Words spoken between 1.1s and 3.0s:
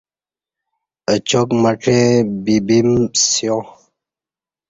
اچاک مڄیں بیبم